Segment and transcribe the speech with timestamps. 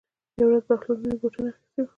[0.39, 1.89] یوه ورځ بهلول نوي بوټان اخیستي وو.